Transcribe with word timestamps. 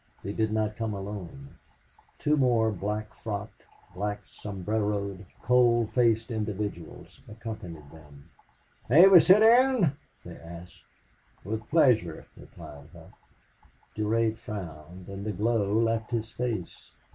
They 0.23 0.33
did 0.33 0.51
not 0.51 0.77
come 0.77 0.95
alone. 0.95 1.59
Two 2.17 2.35
more 2.35 2.71
black 2.71 3.13
frocked, 3.21 3.61
black 3.93 4.23
sombreroed, 4.25 5.27
cold 5.43 5.91
faced 5.91 6.31
individuals 6.31 7.21
accompanied 7.29 7.91
them. 7.91 8.31
"May 8.89 9.07
we 9.07 9.19
sit 9.19 9.43
in?" 9.43 9.91
they 10.25 10.37
asked. 10.37 10.81
"With 11.43 11.69
pleasure," 11.69 12.25
replied 12.35 12.89
Hough. 12.93 13.13
Durade 13.95 14.39
frowned 14.39 15.07
and 15.07 15.23
the 15.23 15.31
glow 15.33 15.71
left 15.71 16.09
his 16.09 16.31
face. 16.31 16.93